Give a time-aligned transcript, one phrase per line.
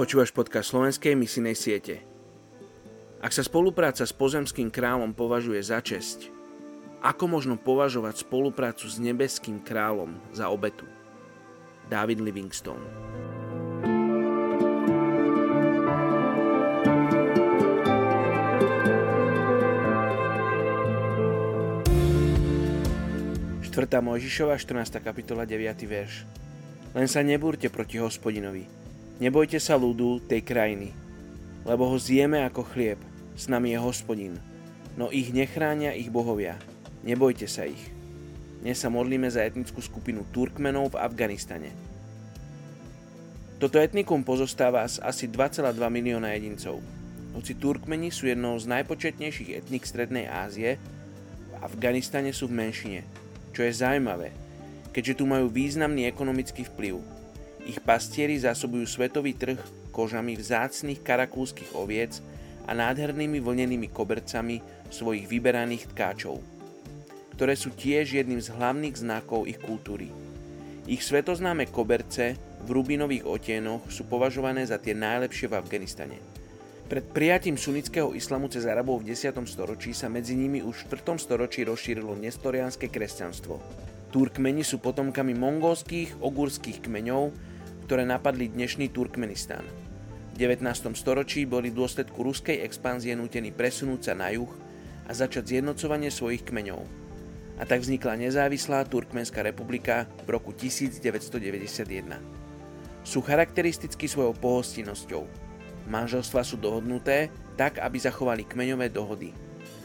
[0.00, 2.00] Počúvaš podcast slovenskej misinej siete.
[3.20, 6.32] Ak sa spolupráca s pozemským kráľom považuje za česť,
[7.04, 10.88] ako možno považovať spoluprácu s nebeským kráľom za obetu?
[11.92, 12.80] David Livingstone
[23.68, 24.96] Štvrtá Mojžišova, 14.
[25.04, 25.60] kapitola, 9.
[25.84, 26.24] verš.
[26.96, 28.79] Len sa nebúrte proti hospodinovi,
[29.20, 30.96] Nebojte sa ľudu tej krajiny,
[31.68, 32.96] lebo ho zjeme ako chlieb,
[33.36, 34.40] s nami je hospodin,
[34.96, 36.56] no ich nechránia ich bohovia,
[37.04, 37.92] nebojte sa ich.
[38.64, 41.68] Dnes sa modlíme za etnickú skupinu Turkmenov v Afganistane.
[43.60, 46.80] Toto etnikum pozostáva z asi 2,2 milióna jedincov.
[47.36, 53.04] Hoci Turkmeni sú jednou z najpočetnejších etnik Strednej Ázie, v Afganistane sú v menšine,
[53.52, 54.32] čo je zaujímavé,
[54.96, 57.19] keďže tu majú významný ekonomický vplyv
[57.66, 62.22] ich pastieri zásobujú svetový trh kožami vzácných karakúlskych oviec
[62.64, 66.38] a nádhernými vlnenými kobercami svojich vyberaných tkáčov,
[67.34, 70.08] ktoré sú tiež jedným z hlavných znakov ich kultúry.
[70.90, 76.18] Ich svetoznáme koberce v rubinových otienoch sú považované za tie najlepšie v Afganistane.
[76.90, 79.30] Pred prijatím sunnického islamu cez Arabov v 10.
[79.46, 81.22] storočí sa medzi nimi už v 4.
[81.22, 83.62] storočí rozšírilo nestorianské kresťanstvo.
[84.10, 87.30] Turkmeni sú potomkami mongolských ogurských kmeňov,
[87.90, 89.66] ktoré napadli dnešný Turkmenistán.
[90.30, 90.62] V 19.
[90.94, 94.46] storočí boli v dôsledku ruskej expanzie nútení presunúť sa na juh
[95.02, 96.86] a začať zjednocovanie svojich kmeňov.
[97.58, 102.14] A tak vznikla nezávislá Turkmenská republika v roku 1991.
[103.02, 105.26] Sú charakteristicky svojou pohostinnosťou.
[105.90, 109.34] Manželstva sú dohodnuté tak, aby zachovali kmeňové dohody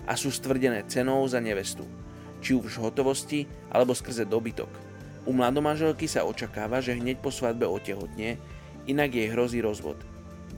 [0.05, 1.89] a sú stvrdené cenou za nevestu,
[2.37, 3.39] či už v hotovosti
[3.73, 4.69] alebo skrze dobytok–
[5.25, 8.38] u mladomanželky sa očakáva, že hneď po svadbe otehotne,
[8.85, 9.97] inak jej hrozí rozvod.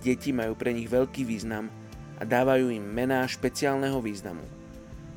[0.03, 1.71] Deti majú pre nich veľký význam
[2.19, 4.43] a dávajú im mená špeciálneho významu.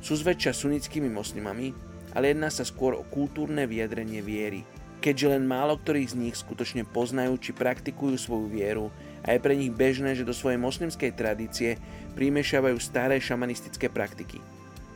[0.01, 1.75] Sú zväčša sunnickými moslimami,
[2.15, 4.65] ale jedná sa skôr o kultúrne vyjadrenie viery,
[5.03, 8.87] keďže len málo ktorí z nich skutočne poznajú či praktikujú svoju vieru
[9.21, 11.77] a je pre nich bežné, že do svojej moslimskej tradície
[12.17, 14.41] primešavajú staré šamanistické praktiky.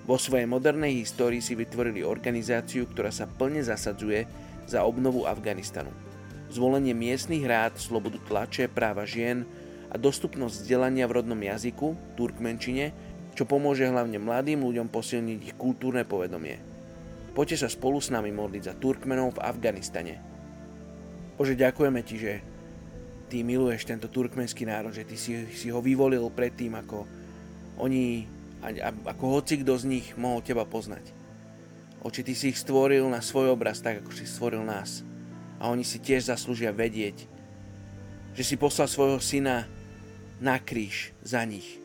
[0.06, 4.30] Vo svojej modernej histórii si vytvorili organizáciu, ktorá sa plne zasadzuje
[4.70, 5.90] za obnovu Afganistanu.
[6.54, 9.50] Zvolenie miestnych rád, slobodu tlače, práva žien
[9.90, 12.94] a dostupnosť vzdelania v rodnom jazyku, turkmenčine,
[13.34, 16.62] čo pomôže hlavne mladým ľuďom posilniť ich kultúrne povedomie.
[17.34, 20.16] Poďte sa spolu s nami modliť za Turkmenov v Afganistane.
[21.36, 22.34] Bože, ďakujeme Ti, že
[23.28, 27.04] Ty miluješ tento turkmenský národ, že Ty si, si ho vyvolil predtým, ako
[27.82, 28.35] oni
[28.66, 31.14] a, ako hoci kto z nich mohol teba poznať.
[32.06, 35.02] Oči ty si ich stvoril na svoj obraz, tak ako si stvoril nás.
[35.58, 37.26] A oni si tiež zaslúžia vedieť,
[38.36, 39.66] že si poslal svojho syna
[40.38, 41.80] na kríž za nich.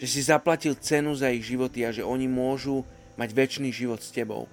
[0.00, 2.86] Že si zaplatil cenu za ich životy a že oni môžu
[3.20, 4.48] mať väčší život s tebou.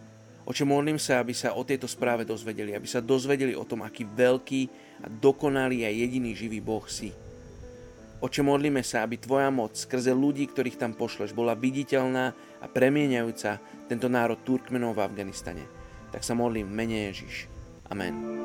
[0.50, 4.02] Oče, modlím sa, aby sa o tejto správe dozvedeli, aby sa dozvedeli o tom, aký
[4.02, 4.62] veľký
[5.06, 7.14] a dokonalý a jediný živý Boh si.
[8.20, 13.64] Oče, modlíme sa, aby Tvoja moc skrze ľudí, ktorých tam pošleš, bola viditeľná a premieňajúca
[13.88, 15.64] tento národ Turkmenov v Afganistane.
[16.12, 17.48] Tak sa modlím v mene Ježiš.
[17.88, 18.39] Amen.